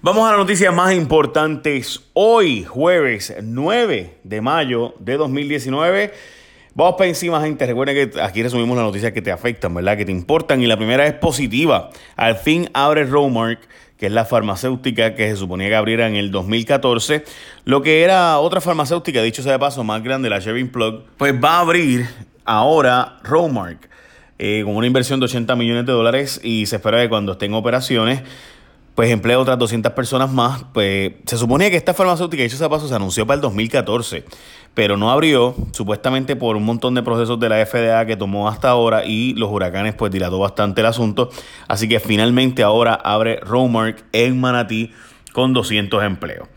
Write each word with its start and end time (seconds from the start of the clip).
Vamos 0.00 0.28
a 0.28 0.30
las 0.30 0.38
noticias 0.38 0.72
más 0.72 0.94
importantes. 0.94 2.00
Hoy, 2.12 2.62
jueves 2.62 3.34
9 3.42 4.18
de 4.22 4.40
mayo 4.40 4.94
de 5.00 5.16
2019. 5.16 6.14
Vamos 6.72 6.94
para 6.96 7.08
encima, 7.08 7.40
gente. 7.40 7.66
Recuerden 7.66 8.12
que 8.12 8.22
aquí 8.22 8.40
resumimos 8.44 8.76
las 8.76 8.86
noticias 8.86 9.10
que 9.10 9.22
te 9.22 9.32
afectan, 9.32 9.74
¿verdad? 9.74 9.96
Que 9.96 10.04
te 10.04 10.12
importan. 10.12 10.62
Y 10.62 10.68
la 10.68 10.76
primera 10.76 11.04
es 11.04 11.14
positiva. 11.14 11.90
Al 12.14 12.36
fin 12.36 12.70
abre 12.74 13.06
Romark, 13.06 13.58
que 13.96 14.06
es 14.06 14.12
la 14.12 14.24
farmacéutica 14.24 15.16
que 15.16 15.30
se 15.30 15.36
suponía 15.36 15.66
que 15.66 15.74
abriera 15.74 16.06
en 16.06 16.14
el 16.14 16.30
2014. 16.30 17.24
Lo 17.64 17.82
que 17.82 18.04
era 18.04 18.38
otra 18.38 18.60
farmacéutica, 18.60 19.20
dicho 19.20 19.42
sea 19.42 19.50
de 19.50 19.58
paso, 19.58 19.82
más 19.82 20.04
grande, 20.04 20.30
la 20.30 20.38
Shaving 20.38 20.68
Plug, 20.68 21.06
pues 21.16 21.34
va 21.34 21.56
a 21.56 21.60
abrir 21.62 22.08
ahora 22.44 23.18
Romark. 23.24 23.88
Eh, 24.38 24.62
con 24.64 24.76
una 24.76 24.86
inversión 24.86 25.18
de 25.18 25.24
80 25.24 25.56
millones 25.56 25.84
de 25.86 25.92
dólares 25.92 26.40
y 26.44 26.66
se 26.66 26.76
espera 26.76 27.02
que 27.02 27.08
cuando 27.08 27.32
esté 27.32 27.46
en 27.46 27.54
operaciones 27.54 28.22
pues 28.98 29.12
emplea 29.12 29.38
otras 29.38 29.56
200 29.56 29.92
personas 29.92 30.28
más. 30.32 30.64
Pues 30.74 31.12
se 31.24 31.36
suponía 31.36 31.70
que 31.70 31.76
esta 31.76 31.94
farmacéutica, 31.94 32.42
dicho 32.42 32.56
ese 32.56 32.68
paso, 32.68 32.88
se 32.88 32.94
anunció 32.96 33.24
para 33.24 33.36
el 33.36 33.40
2014, 33.42 34.24
pero 34.74 34.96
no 34.96 35.12
abrió, 35.12 35.54
supuestamente 35.70 36.34
por 36.34 36.56
un 36.56 36.64
montón 36.64 36.96
de 36.96 37.04
procesos 37.04 37.38
de 37.38 37.48
la 37.48 37.64
FDA 37.64 38.04
que 38.06 38.16
tomó 38.16 38.48
hasta 38.48 38.70
ahora 38.70 39.04
y 39.04 39.34
los 39.34 39.52
huracanes 39.52 39.94
pues 39.94 40.10
dilató 40.10 40.40
bastante 40.40 40.80
el 40.80 40.88
asunto. 40.88 41.30
Así 41.68 41.88
que 41.88 42.00
finalmente 42.00 42.64
ahora 42.64 42.94
abre 42.94 43.38
Romark 43.38 44.04
en 44.10 44.40
Manatí 44.40 44.90
con 45.32 45.52
200 45.52 46.02
empleos. 46.02 46.48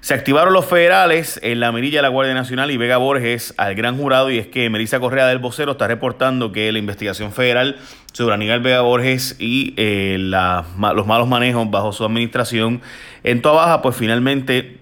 Se 0.00 0.14
activaron 0.14 0.52
los 0.52 0.64
federales 0.64 1.40
en 1.42 1.58
la 1.58 1.72
mirilla 1.72 1.98
de 1.98 2.02
la 2.02 2.08
Guardia 2.08 2.32
Nacional 2.32 2.70
y 2.70 2.76
Vega 2.76 2.98
Borges 2.98 3.52
al 3.56 3.74
gran 3.74 3.98
jurado 3.98 4.30
y 4.30 4.38
es 4.38 4.46
que 4.46 4.70
Melissa 4.70 5.00
Correa 5.00 5.26
del 5.26 5.38
Vocero 5.38 5.72
está 5.72 5.88
reportando 5.88 6.52
que 6.52 6.70
la 6.70 6.78
investigación 6.78 7.32
federal 7.32 7.76
sobre 8.12 8.34
Aníbal 8.34 8.60
Vega 8.60 8.80
Borges 8.82 9.34
y 9.40 9.74
eh, 9.76 10.16
los 10.20 10.76
malos 10.76 11.26
manejos 11.26 11.68
bajo 11.70 11.92
su 11.92 12.04
administración 12.04 12.80
en 13.24 13.42
toda 13.42 13.56
baja 13.56 13.82
pues 13.82 13.96
finalmente 13.96 14.78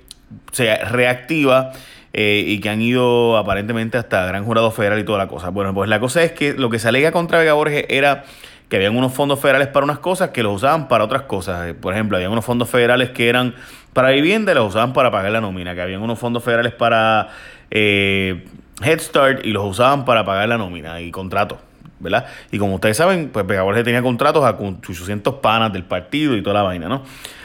se 0.52 0.76
reactiva 0.84 1.72
eh, 2.12 2.44
y 2.46 2.60
que 2.60 2.68
han 2.68 2.82
ido 2.82 3.38
aparentemente 3.38 3.96
hasta 3.96 4.26
gran 4.26 4.44
jurado 4.44 4.70
federal 4.70 4.98
y 4.98 5.04
toda 5.04 5.18
la 5.18 5.28
cosa. 5.28 5.48
Bueno, 5.48 5.72
pues 5.72 5.88
la 5.88 5.98
cosa 5.98 6.22
es 6.24 6.32
que 6.32 6.52
lo 6.52 6.68
que 6.68 6.78
se 6.78 6.88
alega 6.88 7.10
contra 7.10 7.38
Vega 7.38 7.54
Borges 7.54 7.86
era 7.88 8.24
que 8.68 8.76
habían 8.76 8.96
unos 8.96 9.12
fondos 9.12 9.40
federales 9.40 9.68
para 9.68 9.84
unas 9.84 9.98
cosas 9.98 10.30
que 10.30 10.42
los 10.42 10.56
usaban 10.56 10.88
para 10.88 11.04
otras 11.04 11.22
cosas. 11.22 11.74
Por 11.74 11.94
ejemplo, 11.94 12.16
había 12.16 12.28
unos 12.28 12.44
fondos 12.44 12.68
federales 12.68 13.10
que 13.10 13.28
eran 13.28 13.54
para 13.96 14.10
vivienda 14.10 14.52
los 14.52 14.68
usaban 14.68 14.92
para 14.92 15.10
pagar 15.10 15.32
la 15.32 15.40
nómina, 15.40 15.74
que 15.74 15.80
habían 15.80 16.02
unos 16.02 16.18
fondos 16.18 16.44
federales 16.44 16.74
para 16.74 17.28
eh, 17.70 18.44
Head 18.82 19.00
Start 19.00 19.46
y 19.46 19.52
los 19.52 19.64
usaban 19.64 20.04
para 20.04 20.22
pagar 20.22 20.50
la 20.50 20.58
nómina 20.58 21.00
y 21.00 21.10
contratos. 21.10 21.60
¿verdad? 21.98 22.26
Y 22.52 22.58
como 22.58 22.74
ustedes 22.74 22.98
saben, 22.98 23.30
pues 23.32 23.46
Borges 23.46 23.84
tenía 23.84 24.02
contratos 24.02 24.44
a 24.44 24.50
800 24.50 25.36
panas 25.36 25.72
del 25.72 25.84
partido 25.84 26.36
y 26.36 26.42
toda 26.42 26.56
la 26.56 26.62
vaina, 26.62 26.90
¿no? 26.90 27.04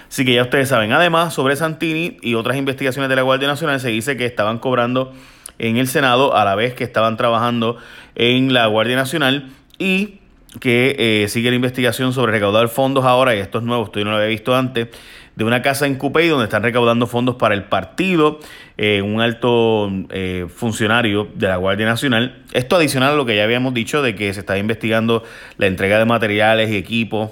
Así 0.10 0.26
que 0.26 0.34
ya 0.34 0.42
ustedes 0.42 0.68
saben. 0.68 0.92
Además, 0.92 1.34
sobre 1.34 1.56
Santini 1.56 2.18
y 2.22 2.36
otras 2.36 2.58
investigaciones 2.58 3.08
de 3.08 3.16
la 3.16 3.22
Guardia 3.22 3.48
Nacional, 3.48 3.80
se 3.80 3.88
dice 3.88 4.18
que 4.18 4.26
estaban 4.26 4.60
cobrando 4.60 5.14
en 5.58 5.78
el 5.78 5.88
Senado 5.88 6.36
a 6.36 6.44
la 6.44 6.56
vez 6.56 6.74
que 6.74 6.84
estaban 6.84 7.16
trabajando 7.16 7.78
en 8.16 8.54
la 8.54 8.68
Guardia 8.68 8.98
Nacional 8.98 9.52
y 9.80 10.20
que 10.60 10.96
eh, 11.00 11.28
sigue 11.30 11.50
la 11.50 11.56
investigación 11.56 12.12
sobre 12.12 12.34
recaudar 12.34 12.68
fondos 12.68 13.06
ahora, 13.06 13.36
y 13.36 13.40
esto 13.40 13.60
es 13.60 13.64
nuevo, 13.64 13.86
esto 13.86 14.00
yo 14.00 14.06
no 14.06 14.12
lo 14.12 14.18
había 14.18 14.30
visto 14.30 14.56
antes, 14.56 14.90
de 15.36 15.44
una 15.44 15.62
casa 15.62 15.86
en 15.86 15.96
Cupey 15.96 16.28
donde 16.28 16.46
están 16.46 16.64
recaudando 16.64 17.08
fondos 17.08 17.36
para 17.36 17.56
el 17.56 17.64
partido, 17.64 18.40
eh, 18.78 19.02
un 19.02 19.22
alto 19.22 19.90
eh, 20.10 20.48
funcionario 20.54 21.28
de 21.36 21.48
la 21.48 21.58
Guardia 21.58 21.86
Nacional. 21.86 22.44
Esto 22.54 22.76
adicional 22.76 23.14
a 23.14 23.16
lo 23.16 23.26
que 23.26 23.36
ya 23.36 23.44
habíamos 23.44 23.74
dicho 23.74 24.02
de 24.02 24.16
que 24.16 24.34
se 24.34 24.42
está 24.42 24.58
investigando 24.58 25.24
la 25.58 25.68
entrega 25.68 25.98
de 25.98 26.06
materiales 26.06 26.70
y 26.70 26.78
equipos 26.78 27.32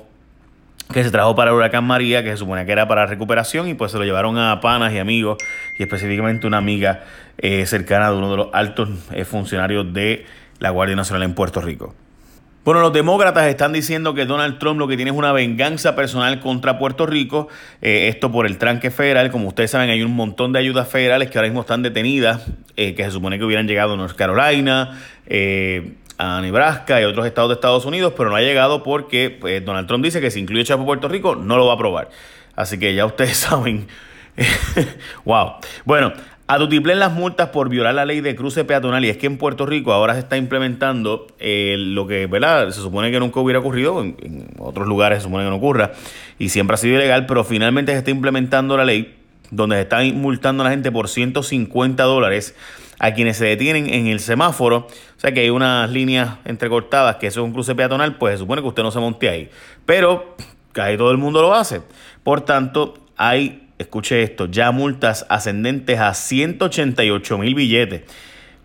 que 0.93 1.03
se 1.03 1.11
trajo 1.11 1.35
para 1.35 1.51
el 1.51 1.57
huracán 1.57 1.83
María, 1.83 2.23
que 2.23 2.31
se 2.31 2.37
suponía 2.37 2.65
que 2.65 2.71
era 2.71 2.87
para 2.87 3.05
recuperación, 3.05 3.67
y 3.67 3.75
pues 3.75 3.91
se 3.91 3.99
lo 3.99 4.05
llevaron 4.05 4.39
a 4.39 4.59
panas 4.59 4.91
y 4.91 4.97
amigos, 4.97 5.37
y 5.77 5.83
específicamente 5.83 6.47
una 6.47 6.57
amiga 6.57 7.03
cercana 7.65 8.09
de 8.09 8.17
uno 8.17 8.31
de 8.31 8.37
los 8.37 8.47
altos 8.53 8.89
funcionarios 9.25 9.93
de 9.93 10.25
la 10.57 10.71
Guardia 10.71 10.95
Nacional 10.95 11.21
en 11.23 11.35
Puerto 11.35 11.61
Rico. 11.61 11.93
Bueno, 12.65 12.81
los 12.81 12.91
demócratas 12.91 13.47
están 13.47 13.71
diciendo 13.71 14.13
que 14.13 14.25
Donald 14.25 14.59
Trump 14.59 14.79
lo 14.79 14.87
que 14.87 14.97
tiene 14.97 15.11
es 15.11 15.17
una 15.17 15.31
venganza 15.31 15.95
personal 15.95 16.41
contra 16.41 16.77
Puerto 16.77 17.05
Rico, 17.05 17.47
eh, 17.81 18.09
esto 18.09 18.33
por 18.33 18.45
el 18.45 18.57
tranque 18.57 18.91
federal. 18.91 19.31
Como 19.31 19.47
ustedes 19.47 19.71
saben, 19.71 19.89
hay 19.89 20.03
un 20.03 20.13
montón 20.13 20.51
de 20.51 20.59
ayudas 20.59 20.89
federales 20.89 21.29
que 21.29 21.37
ahora 21.37 21.47
mismo 21.47 21.61
están 21.61 21.83
detenidas, 21.83 22.47
eh, 22.75 22.95
que 22.95 23.05
se 23.05 23.11
supone 23.11 23.39
que 23.39 23.45
hubieran 23.45 23.65
llegado 23.65 23.93
a 23.93 23.97
North 23.97 24.15
Carolina, 24.15 24.99
eh, 25.25 25.93
a 26.17 26.41
Nebraska 26.41 26.99
y 26.99 27.05
otros 27.05 27.25
estados 27.25 27.49
de 27.49 27.53
Estados 27.53 27.85
Unidos, 27.85 28.13
pero 28.17 28.29
no 28.29 28.35
ha 28.35 28.41
llegado 28.41 28.83
porque 28.83 29.29
pues, 29.29 29.63
Donald 29.63 29.87
Trump 29.87 30.03
dice 30.03 30.19
que 30.19 30.29
si 30.29 30.41
incluye 30.41 30.65
Chapo 30.65 30.85
Puerto 30.85 31.07
Rico, 31.07 31.37
no 31.37 31.55
lo 31.55 31.65
va 31.65 31.71
a 31.71 31.75
aprobar. 31.75 32.09
Así 32.57 32.77
que 32.77 32.93
ya 32.93 33.05
ustedes 33.05 33.37
saben. 33.37 33.87
wow. 35.23 35.53
Bueno, 35.85 36.11
a 36.49 36.57
en 36.57 36.99
las 36.99 37.13
multas 37.13 37.49
por 37.49 37.69
violar 37.69 37.93
la 37.93 38.05
ley 38.05 38.21
de 38.21 38.35
cruce 38.35 38.65
peatonal 38.65 39.05
y 39.05 39.09
es 39.09 39.17
que 39.17 39.27
en 39.27 39.37
Puerto 39.37 39.67
Rico 39.67 39.93
ahora 39.93 40.15
se 40.15 40.21
está 40.21 40.35
implementando 40.35 41.27
eh, 41.37 41.75
lo 41.77 42.07
que 42.07 42.25
¿verdad? 42.25 42.71
se 42.71 42.81
supone 42.81 43.11
que 43.11 43.19
nunca 43.19 43.39
hubiera 43.39 43.59
ocurrido, 43.59 44.01
en, 44.01 44.47
otros 44.57 44.87
lugares 44.87 45.19
se 45.19 45.23
supone 45.25 45.43
que 45.43 45.49
no 45.51 45.57
ocurra 45.57 45.91
y 46.39 46.49
siempre 46.49 46.73
ha 46.73 46.77
sido 46.77 46.95
ilegal, 46.95 47.27
pero 47.27 47.43
finalmente 47.43 47.91
se 47.91 47.99
está 47.99 48.09
implementando 48.09 48.75
la 48.77 48.83
ley 48.83 49.15
donde 49.51 49.75
se 49.75 49.83
está 49.83 50.01
multando 50.15 50.63
a 50.63 50.65
la 50.65 50.71
gente 50.71 50.91
por 50.91 51.07
150 51.07 52.01
dólares 52.01 52.55
a 52.97 53.13
quienes 53.13 53.37
se 53.37 53.45
detienen 53.45 53.93
en 53.93 54.07
el 54.07 54.19
semáforo, 54.19 54.87
o 54.87 55.19
sea 55.19 55.31
que 55.31 55.41
hay 55.41 55.51
unas 55.51 55.87
líneas 55.91 56.39
entrecortadas 56.45 57.17
que 57.17 57.27
eso 57.27 57.41
es 57.41 57.45
un 57.45 57.53
cruce 57.53 57.75
peatonal, 57.75 58.17
pues 58.17 58.33
se 58.33 58.37
supone 58.39 58.63
que 58.63 58.67
usted 58.67 58.81
no 58.81 58.89
se 58.89 58.99
monte 58.99 59.29
ahí, 59.29 59.51
pero 59.85 60.35
casi 60.71 60.97
todo 60.97 61.11
el 61.11 61.19
mundo 61.19 61.43
lo 61.43 61.53
hace, 61.53 61.83
por 62.23 62.41
tanto 62.41 62.95
hay 63.17 63.68
escuche 63.79 64.21
esto, 64.21 64.45
ya 64.45 64.71
multas 64.71 65.25
ascendentes 65.29 65.99
a 65.99 66.13
188 66.13 67.37
mil 67.39 67.55
billetes. 67.55 68.01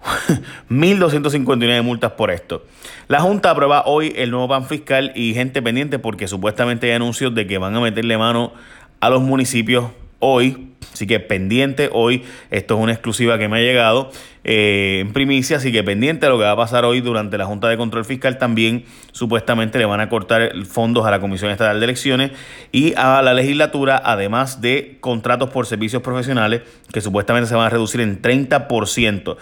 1.259 0.69 1.82
multas 1.82 2.12
por 2.12 2.30
esto. 2.30 2.66
La 3.08 3.20
Junta 3.20 3.50
aprueba 3.50 3.84
hoy 3.86 4.12
el 4.16 4.30
nuevo 4.30 4.48
plan 4.48 4.66
fiscal 4.66 5.12
y 5.14 5.32
gente 5.32 5.62
pendiente 5.62 5.98
porque 5.98 6.28
supuestamente 6.28 6.88
hay 6.88 6.92
anuncios 6.92 7.34
de 7.34 7.47
que 7.47 7.56
van 7.56 7.74
a 7.74 7.80
meterle 7.80 8.19
mano 8.19 8.53
a 9.00 9.08
los 9.08 9.22
municipios 9.22 9.86
hoy. 10.19 10.72
Así 10.92 11.06
que 11.06 11.20
pendiente 11.20 11.88
hoy, 11.92 12.22
esto 12.50 12.76
es 12.76 12.80
una 12.82 12.92
exclusiva 12.92 13.38
que 13.38 13.48
me 13.48 13.58
ha 13.58 13.62
llegado 13.62 14.10
eh, 14.44 14.99
en 15.00 15.12
primicia, 15.12 15.56
así 15.56 15.72
que 15.72 15.82
pendiente 15.82 16.27
a 16.27 16.28
lo 16.28 16.37
que 16.37 16.44
va 16.44 16.50
a 16.50 16.56
pasar 16.56 16.84
hoy 16.84 17.00
durante 17.00 17.38
la 17.38 17.47
Junta 17.47 17.69
de 17.69 17.78
Control 17.78 18.05
Fiscal. 18.05 18.37
También 18.37 18.84
supuestamente 19.12 19.78
le 19.78 19.87
van 19.87 20.00
a 20.00 20.10
cortar 20.10 20.53
fondos 20.66 21.06
a 21.06 21.10
la 21.10 21.21
Comisión 21.21 21.50
Estatal 21.50 21.81
de 21.81 21.84
Elecciones 21.84 22.32
y 22.71 22.93
a 22.97 23.22
la 23.22 23.33
legislatura, 23.33 24.00
además 24.04 24.60
de 24.60 24.99
contratos 25.00 25.49
por 25.49 25.66
servicios 25.66 26.03
profesionales 26.03 26.62
que 26.93 27.00
supuestamente 27.00 27.49
se 27.49 27.54
van 27.54 27.66
a 27.66 27.71
reducir 27.71 28.03
en 28.03 28.21
30%. 28.21 29.37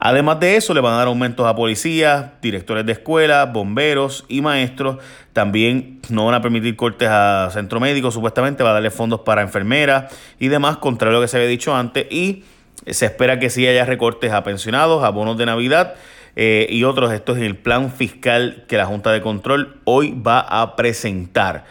Además 0.00 0.38
de 0.38 0.56
eso, 0.56 0.74
le 0.74 0.80
van 0.80 0.94
a 0.94 0.98
dar 0.98 1.08
aumentos 1.08 1.44
a 1.46 1.56
policías, 1.56 2.26
directores 2.40 2.86
de 2.86 2.92
escuelas, 2.92 3.52
bomberos 3.52 4.24
y 4.28 4.40
maestros. 4.40 4.98
También 5.32 6.00
no 6.08 6.26
van 6.26 6.34
a 6.34 6.42
permitir 6.42 6.76
cortes 6.76 7.08
a 7.10 7.48
centro 7.52 7.80
médico, 7.80 8.10
supuestamente 8.10 8.62
va 8.62 8.70
a 8.70 8.74
darle 8.74 8.90
fondos 8.90 9.20
para 9.20 9.42
enfermeras 9.42 10.12
y 10.38 10.48
demás, 10.48 10.76
contrario 10.76 11.16
a 11.16 11.20
lo 11.20 11.24
que 11.24 11.28
se 11.28 11.36
había 11.36 11.48
dicho 11.48 11.74
antes. 11.74 12.06
Y 12.12 12.44
se 12.86 13.06
espera 13.06 13.38
que 13.38 13.50
sí 13.50 13.66
haya 13.66 13.84
recortes 13.84 14.32
a 14.32 14.44
pensionados, 14.44 15.04
a 15.04 15.10
bonos 15.10 15.38
de 15.38 15.46
Navidad 15.46 15.94
eh, 16.36 16.66
y 16.70 16.84
otros. 16.84 17.12
Esto 17.12 17.36
es 17.36 17.42
el 17.42 17.56
plan 17.56 17.92
fiscal 17.92 18.64
que 18.68 18.76
la 18.76 18.86
Junta 18.86 19.12
de 19.12 19.20
Control 19.20 19.80
hoy 19.84 20.14
va 20.14 20.40
a 20.40 20.76
presentar 20.76 21.64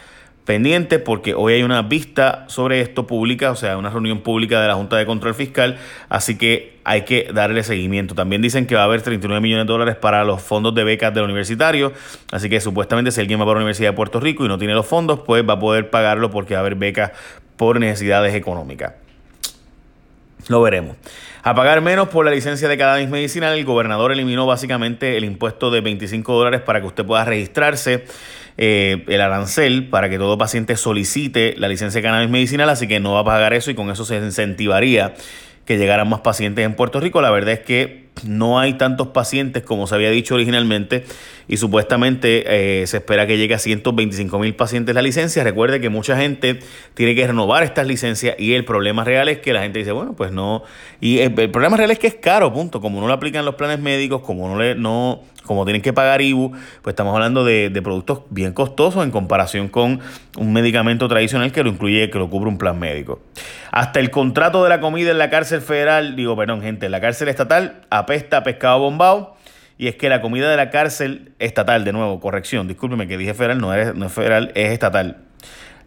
pendiente 0.48 0.98
porque 0.98 1.34
hoy 1.34 1.52
hay 1.52 1.62
una 1.62 1.82
vista 1.82 2.46
sobre 2.48 2.80
esto 2.80 3.06
pública, 3.06 3.50
o 3.50 3.54
sea, 3.54 3.76
una 3.76 3.90
reunión 3.90 4.22
pública 4.22 4.62
de 4.62 4.68
la 4.68 4.76
Junta 4.76 4.96
de 4.96 5.04
Control 5.04 5.34
Fiscal, 5.34 5.76
así 6.08 6.38
que 6.38 6.78
hay 6.84 7.02
que 7.02 7.30
darle 7.34 7.62
seguimiento. 7.62 8.14
También 8.14 8.40
dicen 8.40 8.64
que 8.64 8.74
va 8.74 8.80
a 8.80 8.84
haber 8.84 9.02
39 9.02 9.42
millones 9.42 9.66
de 9.66 9.72
dólares 9.72 9.96
para 9.96 10.24
los 10.24 10.40
fondos 10.40 10.74
de 10.74 10.84
becas 10.84 11.12
del 11.12 11.24
universitario, 11.24 11.92
así 12.32 12.48
que 12.48 12.62
supuestamente 12.62 13.10
si 13.10 13.20
alguien 13.20 13.38
va 13.38 13.44
para 13.44 13.56
la 13.56 13.64
Universidad 13.64 13.90
de 13.90 13.96
Puerto 13.96 14.20
Rico 14.20 14.46
y 14.46 14.48
no 14.48 14.56
tiene 14.56 14.72
los 14.72 14.86
fondos, 14.86 15.20
pues 15.20 15.46
va 15.46 15.52
a 15.52 15.58
poder 15.58 15.90
pagarlo 15.90 16.30
porque 16.30 16.54
va 16.54 16.60
a 16.60 16.62
haber 16.62 16.76
becas 16.76 17.12
por 17.58 17.78
necesidades 17.78 18.34
económicas. 18.34 19.07
Lo 20.48 20.62
veremos. 20.62 20.96
A 21.42 21.54
pagar 21.54 21.80
menos 21.80 22.08
por 22.08 22.24
la 22.24 22.30
licencia 22.30 22.68
de 22.68 22.76
cannabis 22.76 23.08
medicinal, 23.08 23.56
el 23.56 23.64
gobernador 23.64 24.12
eliminó 24.12 24.46
básicamente 24.46 25.16
el 25.16 25.24
impuesto 25.24 25.70
de 25.70 25.80
25 25.80 26.32
dólares 26.32 26.62
para 26.62 26.80
que 26.80 26.86
usted 26.86 27.06
pueda 27.06 27.24
registrarse 27.24 28.04
eh, 28.56 29.04
el 29.06 29.20
arancel 29.20 29.88
para 29.88 30.10
que 30.10 30.18
todo 30.18 30.36
paciente 30.36 30.76
solicite 30.76 31.54
la 31.56 31.68
licencia 31.68 31.98
de 32.00 32.02
cannabis 32.02 32.28
medicinal, 32.28 32.68
así 32.68 32.88
que 32.88 32.98
no 32.98 33.12
va 33.12 33.20
a 33.20 33.24
pagar 33.24 33.54
eso 33.54 33.70
y 33.70 33.74
con 33.74 33.88
eso 33.90 34.04
se 34.04 34.16
incentivaría 34.16 35.14
que 35.64 35.78
llegaran 35.78 36.08
más 36.08 36.20
pacientes 36.20 36.64
en 36.64 36.74
Puerto 36.74 36.98
Rico. 36.98 37.20
La 37.20 37.30
verdad 37.30 37.52
es 37.52 37.60
que 37.60 38.07
no 38.24 38.58
hay 38.58 38.74
tantos 38.74 39.08
pacientes 39.08 39.62
como 39.62 39.86
se 39.86 39.94
había 39.94 40.10
dicho 40.10 40.34
originalmente 40.34 41.04
y 41.48 41.56
supuestamente 41.56 42.82
eh, 42.82 42.86
se 42.86 42.98
espera 42.98 43.26
que 43.26 43.38
llegue 43.38 43.54
a 43.54 43.58
125 43.58 44.38
mil 44.38 44.54
pacientes 44.54 44.94
la 44.94 45.02
licencia. 45.02 45.42
Recuerde 45.42 45.80
que 45.80 45.88
mucha 45.88 46.16
gente 46.16 46.60
tiene 46.94 47.14
que 47.14 47.26
renovar 47.26 47.62
estas 47.62 47.86
licencias 47.86 48.36
y 48.38 48.54
el 48.54 48.64
problema 48.64 49.02
real 49.02 49.28
es 49.28 49.38
que 49.38 49.52
la 49.52 49.62
gente 49.62 49.78
dice, 49.78 49.92
bueno, 49.92 50.14
pues 50.14 50.30
no. 50.30 50.62
Y 51.00 51.20
el, 51.20 51.32
problema 51.32 51.76
real 51.76 51.90
es 51.90 51.98
que 51.98 52.06
es 52.06 52.14
caro, 52.16 52.52
punto. 52.52 52.80
Como 52.80 53.00
no 53.00 53.06
lo 53.06 53.14
aplican 53.14 53.44
los 53.44 53.54
planes 53.54 53.80
médicos, 53.80 54.20
como 54.20 54.46
no 54.48 54.58
le, 54.58 54.74
no, 54.74 55.22
como 55.46 55.64
tienen 55.64 55.80
que 55.80 55.94
pagar 55.94 56.20
IBU, 56.20 56.52
pues 56.82 56.92
estamos 56.92 57.14
hablando 57.14 57.44
de, 57.44 57.70
de 57.70 57.82
productos 57.82 58.20
bien 58.28 58.52
costosos 58.52 59.02
en 59.02 59.10
comparación 59.10 59.68
con 59.68 60.00
un 60.36 60.52
medicamento 60.52 61.08
tradicional 61.08 61.50
que 61.50 61.62
lo 61.62 61.70
incluye, 61.70 62.10
que 62.10 62.18
lo 62.18 62.28
cubre 62.28 62.50
un 62.50 62.58
plan 62.58 62.78
médico. 62.78 63.20
Hasta 63.70 64.00
el 64.00 64.10
contrato 64.10 64.62
de 64.62 64.68
la 64.68 64.80
comida 64.80 65.10
en 65.10 65.18
la 65.18 65.30
cárcel 65.30 65.60
federal, 65.60 66.16
digo, 66.16 66.36
perdón, 66.36 66.62
gente, 66.62 66.86
en 66.86 66.92
la 66.92 67.00
cárcel 67.00 67.28
estatal 67.28 67.82
apesta 68.08 68.38
a 68.38 68.42
pescado 68.42 68.78
bombado. 68.78 69.36
Y 69.76 69.86
es 69.86 69.94
que 69.94 70.08
la 70.08 70.20
comida 70.20 70.50
de 70.50 70.56
la 70.56 70.70
cárcel 70.70 71.32
estatal, 71.38 71.84
de 71.84 71.92
nuevo, 71.92 72.18
corrección, 72.18 72.66
discúlpeme 72.66 73.06
que 73.06 73.16
dije 73.16 73.34
federal, 73.34 73.58
no 73.58 73.72
es, 73.72 73.94
no 73.94 74.06
es 74.06 74.12
federal, 74.12 74.50
es 74.56 74.72
estatal. 74.72 75.18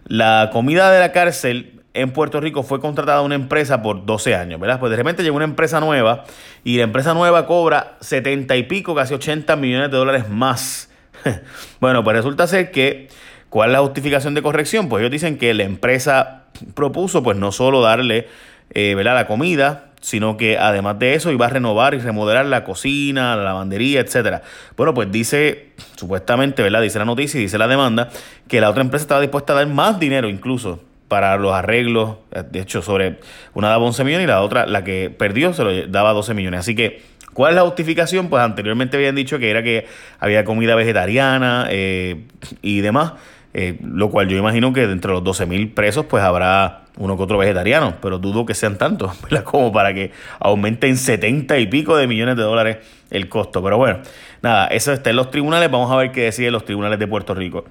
La 0.06 0.50
comida 0.54 0.92
de 0.92 1.00
la 1.00 1.12
cárcel 1.12 1.82
en 1.94 2.12
Puerto 2.12 2.40
Rico 2.40 2.64
fue 2.64 2.80
contratada 2.80 3.20
a 3.20 3.22
una 3.22 3.36
empresa 3.36 3.82
por 3.82 4.06
12 4.06 4.36
años, 4.36 4.62
¿verdad? 4.62 4.80
Pues 4.80 4.92
de 4.92 4.96
repente 4.96 5.24
llegó 5.24 5.36
una 5.36 5.46
empresa 5.46 5.82
nueva 5.82 6.24
y 6.64 6.78
la 6.78 6.84
empresa 6.84 7.14
nueva 7.14 7.46
cobra 7.48 7.98
70 8.00 8.56
y 8.56 8.64
pico, 8.64 8.96
casi 8.96 9.14
80 9.14 9.58
millones 9.58 9.92
de 9.92 9.98
dólares 9.98 10.30
más. 10.30 10.90
bueno, 11.82 12.02
pues 12.02 12.16
resulta 12.16 12.48
ser 12.48 12.72
que, 12.72 13.10
¿cuál 13.50 13.72
es 13.72 13.74
la 13.74 13.80
justificación 13.82 14.36
de 14.36 14.42
corrección? 14.42 14.88
Pues 14.88 15.02
ellos 15.02 15.12
dicen 15.12 15.38
que 15.38 15.54
la 15.54 15.64
empresa 15.64 16.46
propuso, 16.76 17.24
pues 17.24 17.36
no 17.36 17.52
solo 17.52 17.82
darle, 17.82 18.30
eh, 18.74 18.96
¿verdad? 18.96 19.16
La 19.16 19.28
comida, 19.28 19.91
sino 20.02 20.36
que 20.36 20.58
además 20.58 21.00
de 21.00 21.14
eso 21.14 21.32
iba 21.32 21.46
a 21.46 21.50
renovar 21.50 21.94
y 21.94 22.00
remodelar 22.00 22.46
la 22.48 22.64
cocina, 22.64 23.36
la 23.36 23.44
lavandería, 23.44 24.02
etcétera. 24.02 24.42
Bueno, 24.76 24.94
pues 24.94 25.12
dice, 25.12 25.70
supuestamente, 25.96 26.64
¿verdad? 26.64 26.82
Dice 26.82 27.00
la 27.00 27.06
noticia 27.06 27.40
y 27.40 27.44
dice 27.44 27.58
la 27.58 27.68
demanda, 27.68 28.10
que 28.48 28.60
la 28.60 28.70
otra 28.70 28.82
empresa 28.82 29.04
estaba 29.04 29.22
dispuesta 29.22 29.54
a 29.54 29.58
dar 29.58 29.68
más 29.68 30.00
dinero 30.00 30.28
incluso 30.28 30.82
para 31.08 31.36
los 31.36 31.54
arreglos, 31.54 32.20
de 32.52 32.62
hecho, 32.62 32.82
sobre 32.82 33.20
una 33.54 33.68
daba 33.68 33.84
11 33.84 34.06
millones 34.06 34.24
y 34.24 34.28
la 34.28 34.42
otra, 34.42 34.66
la 34.66 34.86
que 34.86 35.10
perdió, 35.10 35.54
se 35.54 35.64
lo 35.64 35.88
daba 35.88 36.14
12 36.14 36.34
millones. 36.34 36.62
Así 36.62 36.74
que, 36.74 37.02
¿cuál 37.34 37.52
es 37.52 37.58
la 37.58 37.64
justificación? 37.64 38.30
Pues 38.30 38.42
anteriormente 38.42 38.96
habían 38.96 39.16
dicho 39.16 39.38
que 39.38 39.52
era 39.52 39.62
que 39.62 39.88
había 40.22 40.46
comida 40.46 40.74
vegetariana 40.74 41.68
eh, 41.70 42.28
y 42.62 42.80
demás. 42.80 43.12
Eh, 43.54 43.78
lo 43.84 44.10
cual 44.10 44.30
yo 44.30 44.38
imagino 44.38 44.72
que 44.72 44.88
dentro 44.88 45.12
de 45.12 45.16
los 45.16 45.24
12 45.26 45.46
mil 45.46 45.72
presos 45.72 46.06
pues 46.06 46.24
habrá 46.24 46.84
uno 46.98 47.18
que 47.18 47.24
otro 47.24 47.38
vegetariano, 47.38 47.96
pero 48.02 48.18
dudo 48.18 48.46
que 48.46 48.54
sean 48.54 48.78
tantos, 48.78 49.12
como 49.44 49.74
para 49.74 49.94
que 49.94 50.12
aumenten 50.40 50.98
70 50.98 51.58
y 51.60 51.68
pico 51.68 51.98
de 51.98 52.08
millones 52.08 52.38
de 52.38 52.44
dólares 52.44 52.78
el 53.10 53.28
costo. 53.28 53.62
Pero 53.62 53.78
bueno, 53.78 54.00
nada, 54.42 54.68
eso 54.68 54.94
está 54.94 55.10
en 55.10 55.18
los 55.18 55.32
tribunales, 55.32 55.70
vamos 55.70 55.92
a 55.92 55.98
ver 55.98 56.12
qué 56.12 56.22
deciden 56.22 56.54
los 56.54 56.64
tribunales 56.64 57.00
de 57.00 57.08
Puerto 57.08 57.34
Rico. 57.34 57.66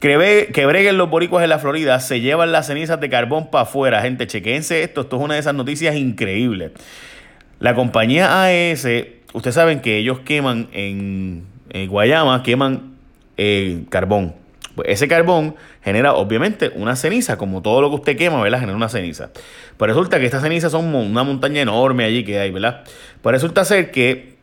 Que, 0.00 0.50
que 0.54 0.64
breguen 0.64 0.96
los 0.96 1.10
boricuas 1.10 1.42
en 1.42 1.50
la 1.50 1.58
Florida, 1.58 1.98
se 2.00 2.20
llevan 2.20 2.52
las 2.52 2.68
cenizas 2.68 3.00
de 3.00 3.10
carbón 3.10 3.50
para 3.50 3.62
afuera, 3.62 4.00
gente, 4.00 4.26
chequense 4.26 4.82
esto, 4.82 5.00
esto 5.02 5.16
es 5.16 5.22
una 5.22 5.34
de 5.34 5.40
esas 5.40 5.54
noticias 5.54 5.96
increíbles. 5.96 6.72
La 7.58 7.74
compañía 7.74 8.44
AES, 8.44 8.86
ustedes 9.32 9.54
saben 9.54 9.80
que 9.80 9.98
ellos 9.98 10.20
queman 10.20 10.68
en, 10.72 11.44
Guayama, 11.88 12.42
queman 12.44 12.94
eh, 13.36 13.82
carbón 13.90 14.34
pues 14.78 14.90
ese 14.90 15.08
carbón 15.08 15.56
genera 15.82 16.14
obviamente 16.14 16.70
una 16.76 16.94
ceniza, 16.94 17.36
como 17.36 17.62
todo 17.62 17.80
lo 17.80 17.88
que 17.90 17.96
usted 17.96 18.16
quema, 18.16 18.40
¿verdad? 18.40 18.60
Genera 18.60 18.76
una 18.76 18.88
ceniza. 18.88 19.30
Pues 19.76 19.88
resulta 19.88 20.20
que 20.20 20.26
estas 20.26 20.40
cenizas 20.40 20.70
son 20.70 20.94
una 20.94 21.24
montaña 21.24 21.62
enorme 21.62 22.04
allí 22.04 22.22
que 22.22 22.38
hay, 22.38 22.52
¿verdad? 22.52 22.84
Pues 23.20 23.32
resulta 23.32 23.64
ser 23.64 23.90
que 23.90 24.36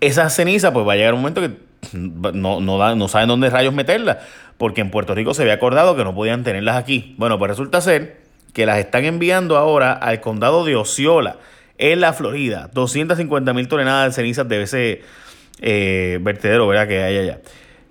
esa 0.00 0.30
ceniza 0.30 0.72
pues 0.72 0.86
va 0.86 0.92
a 0.92 0.96
llegar 0.96 1.14
un 1.14 1.20
momento 1.22 1.40
que 1.40 1.50
no, 1.94 2.60
no, 2.60 3.08
saben 3.08 3.26
dónde 3.26 3.50
rayos 3.50 3.74
meterla, 3.74 4.20
porque 4.56 4.82
en 4.82 4.92
Puerto 4.92 5.16
Rico 5.16 5.34
se 5.34 5.42
había 5.42 5.54
acordado 5.54 5.96
que 5.96 6.04
no 6.04 6.14
podían 6.14 6.44
tenerlas 6.44 6.76
aquí. 6.76 7.16
Bueno, 7.18 7.40
pues 7.40 7.48
resulta 7.48 7.80
ser 7.80 8.20
que 8.52 8.66
las 8.66 8.78
están 8.78 9.04
enviando 9.04 9.56
ahora 9.56 9.94
al 9.94 10.20
condado 10.20 10.64
de 10.64 10.76
Osceola, 10.76 11.38
en 11.76 12.00
la 12.00 12.12
Florida. 12.12 12.70
250 12.72 13.52
mil 13.52 13.66
toneladas 13.66 14.14
de 14.14 14.22
cenizas 14.22 14.48
de 14.48 14.62
ese 14.62 15.02
eh, 15.60 16.20
vertedero, 16.22 16.68
¿verdad? 16.68 16.86
Que 16.86 17.02
hay 17.02 17.18
allá. 17.18 17.40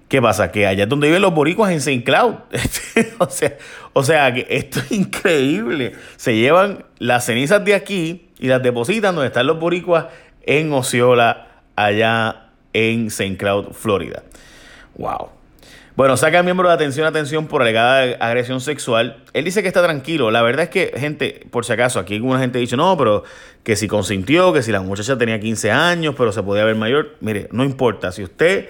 ¿Qué 0.08 0.22
pasa? 0.22 0.52
Que 0.52 0.68
allá 0.68 0.84
es 0.84 0.90
donde 0.90 1.08
viven 1.08 1.22
los 1.22 1.34
boricuas 1.34 1.72
en 1.72 1.78
St. 1.78 2.04
Cloud. 2.04 2.36
o, 3.18 3.30
sea, 3.30 3.58
o 3.94 4.04
sea, 4.04 4.34
que 4.34 4.46
esto 4.50 4.80
es 4.80 4.92
increíble. 4.92 5.94
Se 6.16 6.36
llevan 6.36 6.86
las 7.00 7.26
cenizas 7.26 7.66
de 7.66 7.74
aquí 7.74 8.30
y 8.40 8.48
las 8.48 8.62
depositan 8.62 9.16
donde 9.16 9.28
están 9.28 9.48
los 9.48 9.60
boricuas 9.60 10.06
en 10.44 10.72
Osceola, 10.74 11.48
allá 11.76 12.50
en 12.74 13.08
St. 13.08 13.36
Cloud, 13.38 13.74
Florida. 13.74 14.24
Wow. 14.96 15.30
Bueno, 15.96 16.18
saca 16.18 16.40
al 16.40 16.44
miembro 16.44 16.68
de 16.68 16.74
atención, 16.74 17.08
atención 17.08 17.48
por 17.48 17.62
alegada 17.62 18.18
agresión 18.20 18.60
sexual. 18.60 19.24
Él 19.32 19.46
dice 19.46 19.62
que 19.62 19.70
está 19.70 19.82
tranquilo. 19.82 20.30
La 20.30 20.42
verdad 20.42 20.64
es 20.64 20.70
que, 20.70 20.92
gente, 20.98 21.48
por 21.52 21.66
si 21.66 21.72
acaso, 21.72 22.00
aquí 22.00 22.16
alguna 22.16 22.40
gente 22.40 22.60
dicho, 22.60 22.76
no, 22.76 22.98
pero 22.98 23.24
que 23.64 23.78
si 23.78 23.88
consintió, 23.88 24.52
que 24.52 24.62
si 24.62 24.74
la 24.74 24.82
muchacha 24.82 25.18
tenía 25.18 25.40
15 25.40 25.72
años, 25.72 26.14
pero 26.18 26.34
se 26.34 26.44
podía 26.44 26.66
ver 26.66 26.76
mayor. 26.76 27.16
Mire, 27.22 27.48
no 27.52 27.64
importa. 27.64 28.12
Si 28.12 28.24
usted 28.24 28.70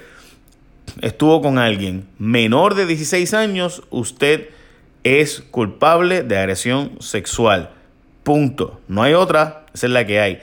estuvo 1.01 1.41
con 1.41 1.57
alguien 1.57 2.07
menor 2.17 2.75
de 2.75 2.85
16 2.85 3.33
años, 3.33 3.83
usted 3.89 4.49
es 5.03 5.41
culpable 5.51 6.23
de 6.23 6.37
agresión 6.37 6.93
sexual. 6.99 7.71
Punto. 8.23 8.81
No 8.87 9.03
hay 9.03 9.13
otra, 9.13 9.65
esa 9.73 9.87
es 9.87 9.93
la 9.93 10.05
que 10.05 10.19
hay. 10.19 10.39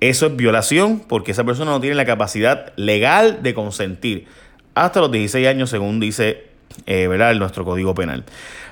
Eso 0.00 0.26
es 0.26 0.36
violación 0.36 1.00
porque 1.00 1.32
esa 1.32 1.44
persona 1.44 1.70
no 1.70 1.80
tiene 1.80 1.96
la 1.96 2.04
capacidad 2.04 2.72
legal 2.76 3.42
de 3.42 3.54
consentir 3.54 4.26
hasta 4.74 5.00
los 5.00 5.10
16 5.10 5.46
años, 5.46 5.70
según 5.70 6.00
dice 6.00 6.44
eh, 6.84 7.08
¿verdad? 7.08 7.34
nuestro 7.36 7.64
código 7.64 7.94
penal. 7.94 8.24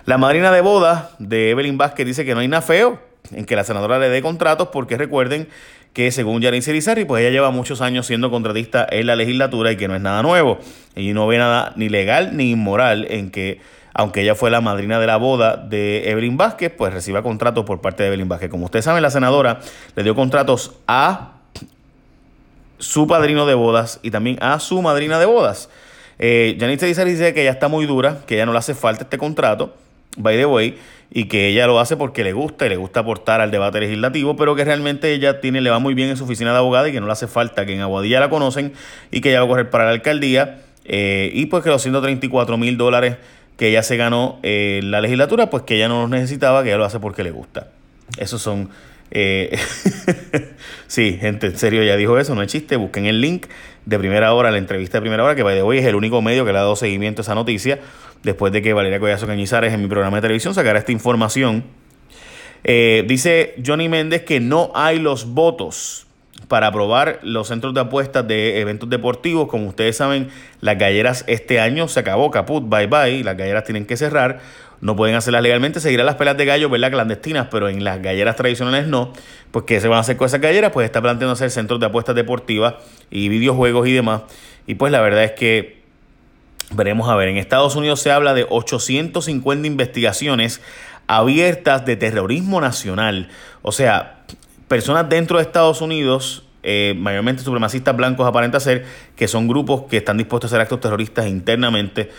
La 0.04 0.18
madrina 0.18 0.52
de 0.52 0.60
boda 0.60 1.10
de 1.18 1.50
Evelyn 1.50 1.78
Vázquez 1.78 2.06
dice 2.06 2.26
que 2.26 2.34
no 2.34 2.40
hay 2.40 2.48
nada 2.48 2.60
feo 2.60 3.00
en 3.32 3.46
que 3.46 3.56
la 3.56 3.64
senadora 3.64 3.98
le 3.98 4.10
dé 4.10 4.20
contratos 4.20 4.68
porque 4.68 4.98
recuerden 4.98 5.48
que 5.94 6.10
según 6.10 6.42
Yanis 6.42 6.66
Irizarry, 6.66 7.04
pues 7.04 7.22
ella 7.22 7.30
lleva 7.30 7.50
muchos 7.52 7.80
años 7.80 8.06
siendo 8.06 8.28
contratista 8.28 8.84
en 8.90 9.06
la 9.06 9.14
legislatura 9.14 9.70
y 9.70 9.76
que 9.76 9.86
no 9.86 9.94
es 9.94 10.00
nada 10.00 10.22
nuevo. 10.22 10.58
Y 10.96 11.12
no 11.12 11.28
ve 11.28 11.38
nada 11.38 11.72
ni 11.76 11.88
legal 11.88 12.36
ni 12.36 12.50
inmoral 12.50 13.06
en 13.08 13.30
que, 13.30 13.60
aunque 13.94 14.22
ella 14.22 14.34
fue 14.34 14.50
la 14.50 14.60
madrina 14.60 14.98
de 14.98 15.06
la 15.06 15.16
boda 15.16 15.56
de 15.56 16.10
Evelyn 16.10 16.36
Vázquez, 16.36 16.72
pues 16.76 16.92
reciba 16.92 17.22
contratos 17.22 17.64
por 17.64 17.80
parte 17.80 18.02
de 18.02 18.08
Evelyn 18.08 18.28
Vázquez. 18.28 18.50
Como 18.50 18.64
ustedes 18.64 18.84
saben, 18.84 19.02
la 19.02 19.10
senadora 19.10 19.60
le 19.94 20.02
dio 20.02 20.16
contratos 20.16 20.72
a 20.88 21.34
su 22.78 23.06
padrino 23.06 23.46
de 23.46 23.54
bodas 23.54 24.00
y 24.02 24.10
también 24.10 24.36
a 24.40 24.58
su 24.58 24.82
madrina 24.82 25.20
de 25.20 25.26
bodas. 25.26 25.70
Eh, 26.18 26.58
Irizarry 26.60 27.12
dice 27.12 27.32
que 27.34 27.42
ella 27.42 27.52
está 27.52 27.68
muy 27.68 27.86
dura, 27.86 28.18
que 28.26 28.36
ya 28.36 28.46
no 28.46 28.52
le 28.52 28.58
hace 28.58 28.74
falta 28.74 29.04
este 29.04 29.16
contrato, 29.16 29.76
by 30.16 30.36
the 30.36 30.46
way, 30.46 30.76
y 31.10 31.26
que 31.26 31.48
ella 31.48 31.66
lo 31.66 31.78
hace 31.78 31.96
porque 31.96 32.24
le 32.24 32.32
gusta 32.32 32.66
y 32.66 32.70
le 32.70 32.76
gusta 32.76 33.00
aportar 33.00 33.40
al 33.40 33.50
debate 33.50 33.80
legislativo, 33.80 34.36
pero 34.36 34.56
que 34.56 34.64
realmente 34.64 35.12
ella 35.12 35.40
tiene, 35.40 35.60
le 35.60 35.70
va 35.70 35.78
muy 35.78 35.94
bien 35.94 36.10
en 36.10 36.16
su 36.16 36.24
oficina 36.24 36.52
de 36.52 36.58
abogada 36.58 36.88
y 36.88 36.92
que 36.92 37.00
no 37.00 37.06
le 37.06 37.12
hace 37.12 37.28
falta, 37.28 37.64
que 37.64 37.74
en 37.74 37.80
Aguadilla 37.80 38.20
la 38.20 38.30
conocen 38.30 38.72
y 39.10 39.20
que 39.20 39.30
ella 39.30 39.40
va 39.40 39.46
a 39.46 39.48
correr 39.48 39.70
para 39.70 39.84
la 39.84 39.90
alcaldía 39.90 40.62
eh, 40.84 41.30
y 41.32 41.46
pues 41.46 41.62
que 41.62 41.70
los 41.70 41.82
134 41.82 42.56
mil 42.58 42.76
dólares 42.76 43.16
que 43.56 43.68
ella 43.68 43.82
se 43.82 43.96
ganó 43.96 44.40
en 44.42 44.90
la 44.90 45.00
legislatura, 45.00 45.50
pues 45.50 45.62
que 45.62 45.76
ella 45.76 45.88
no 45.88 46.02
los 46.02 46.10
necesitaba, 46.10 46.62
que 46.62 46.70
ella 46.70 46.78
lo 46.78 46.84
hace 46.84 46.98
porque 46.98 47.22
le 47.22 47.30
gusta. 47.30 47.68
Esos 48.18 48.42
son... 48.42 48.70
Eh, 49.10 49.56
sí, 50.88 51.18
gente, 51.20 51.46
en 51.46 51.56
serio, 51.56 51.84
ya 51.84 51.96
dijo 51.96 52.18
eso, 52.18 52.34
no 52.34 52.42
es 52.42 52.48
chiste, 52.48 52.74
busquen 52.74 53.06
el 53.06 53.20
link 53.20 53.46
de 53.86 53.98
primera 53.98 54.34
hora, 54.34 54.50
la 54.50 54.58
entrevista 54.58 54.98
de 54.98 55.02
primera 55.02 55.22
hora, 55.22 55.36
que 55.36 55.44
by 55.44 55.54
de 55.54 55.62
hoy 55.62 55.78
es 55.78 55.84
el 55.84 55.94
único 55.94 56.20
medio 56.20 56.44
que 56.44 56.52
le 56.52 56.58
ha 56.58 56.62
dado 56.62 56.74
seguimiento 56.74 57.20
a 57.20 57.22
esa 57.22 57.36
noticia 57.36 57.78
después 58.24 58.52
de 58.52 58.62
que 58.62 58.72
Valeria 58.72 58.98
Collazo 58.98 59.26
Cañizares 59.26 59.72
en 59.72 59.80
mi 59.82 59.86
programa 59.86 60.16
de 60.16 60.22
televisión 60.22 60.54
sacara 60.54 60.78
esta 60.78 60.92
información. 60.92 61.64
Eh, 62.64 63.04
dice 63.06 63.54
Johnny 63.64 63.88
Méndez 63.88 64.22
que 64.22 64.40
no 64.40 64.72
hay 64.74 64.98
los 64.98 65.34
votos 65.34 66.06
para 66.48 66.68
aprobar 66.68 67.20
los 67.22 67.48
centros 67.48 67.74
de 67.74 67.80
apuestas 67.80 68.26
de 68.26 68.60
eventos 68.60 68.88
deportivos. 68.88 69.48
Como 69.48 69.68
ustedes 69.68 69.96
saben, 69.96 70.28
las 70.60 70.78
galleras 70.78 71.24
este 71.26 71.60
año 71.60 71.88
se 71.88 72.00
acabó, 72.00 72.30
caput, 72.30 72.64
bye 72.68 72.86
bye, 72.86 73.22
las 73.22 73.36
galleras 73.36 73.64
tienen 73.64 73.86
que 73.86 73.96
cerrar. 73.96 74.40
No 74.80 74.96
pueden 74.96 75.14
hacerlas 75.14 75.42
legalmente, 75.42 75.80
seguirán 75.80 76.04
las 76.04 76.16
pelas 76.16 76.36
de 76.36 76.44
gallo, 76.44 76.68
¿verdad? 76.68 76.90
Clandestinas, 76.90 77.48
pero 77.50 77.70
en 77.70 77.84
las 77.84 78.02
galleras 78.02 78.36
tradicionales 78.36 78.86
no. 78.86 79.12
Pues, 79.50 79.64
¿qué 79.64 79.80
se 79.80 79.88
van 79.88 79.98
a 79.98 80.00
hacer 80.00 80.16
con 80.16 80.26
esas 80.26 80.40
galleras? 80.40 80.72
Pues 80.72 80.84
está 80.84 81.00
planteando 81.00 81.32
hacer 81.32 81.50
centros 81.50 81.80
de 81.80 81.86
apuestas 81.86 82.14
deportivas 82.14 82.74
y 83.10 83.28
videojuegos 83.28 83.88
y 83.88 83.92
demás. 83.92 84.22
Y 84.66 84.74
pues 84.74 84.92
la 84.92 85.00
verdad 85.00 85.24
es 85.24 85.32
que 85.32 85.83
Veremos 86.72 87.08
a 87.08 87.16
ver, 87.16 87.28
en 87.28 87.36
Estados 87.36 87.76
Unidos 87.76 88.00
se 88.00 88.10
habla 88.10 88.34
de 88.34 88.46
850 88.48 89.66
investigaciones 89.66 90.60
abiertas 91.06 91.84
de 91.84 91.96
terrorismo 91.96 92.60
nacional. 92.60 93.28
O 93.62 93.72
sea, 93.72 94.24
personas 94.68 95.08
dentro 95.08 95.38
de 95.38 95.42
Estados 95.44 95.80
Unidos, 95.80 96.44
eh, 96.62 96.94
mayormente 96.96 97.42
supremacistas 97.42 97.96
blancos 97.96 98.26
aparenta 98.26 98.60
ser, 98.60 98.86
que 99.16 99.28
son 99.28 99.46
grupos 99.46 99.84
que 99.90 99.98
están 99.98 100.16
dispuestos 100.16 100.50
a 100.50 100.56
hacer 100.56 100.62
actos 100.62 100.80
terroristas 100.80 101.26
internamente 101.26 102.10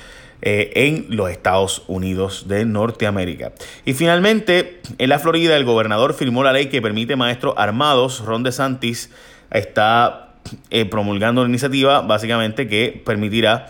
eh, 0.42 0.72
en 0.76 1.08
los 1.10 1.30
Estados 1.30 1.84
Unidos 1.88 2.48
de 2.48 2.66
Norteamérica. 2.66 3.54
Y 3.86 3.94
finalmente, 3.94 4.82
en 4.98 5.10
la 5.10 5.18
Florida, 5.18 5.56
el 5.58 5.66
gobernador 5.66 6.14
firmó 6.14 6.44
la 6.44 6.54
ley 6.54 6.68
que 6.68 6.82
permite 6.82 7.16
maestros 7.16 7.56
armados, 7.58 8.24
Ron 8.24 8.44
DeSantis, 8.44 9.10
está 9.50 10.34
eh, 10.70 10.86
promulgando 10.86 11.42
una 11.42 11.50
iniciativa 11.50 12.02
básicamente 12.02 12.68
que 12.68 13.02
permitirá 13.04 13.68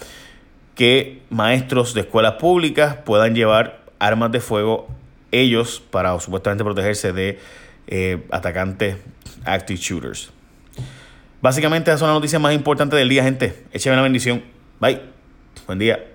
que 0.75 1.21
maestros 1.29 1.93
de 1.93 2.01
escuelas 2.01 2.33
públicas 2.33 2.97
puedan 3.05 3.33
llevar 3.33 3.81
armas 3.99 4.31
de 4.31 4.41
fuego 4.41 4.87
ellos 5.31 5.81
para 5.89 6.19
supuestamente 6.19 6.63
protegerse 6.63 7.13
de 7.13 7.39
eh, 7.87 8.23
atacantes 8.31 8.97
active 9.45 9.79
shooters. 9.79 10.31
Básicamente 11.41 11.91
esas 11.91 11.99
son 11.99 12.09
las 12.09 12.15
noticias 12.15 12.41
más 12.41 12.53
importantes 12.53 12.97
del 12.97 13.09
día, 13.09 13.23
gente. 13.23 13.65
Écheme 13.71 13.93
una 13.93 14.03
bendición. 14.03 14.43
Bye. 14.79 15.01
Buen 15.67 15.79
día. 15.79 16.14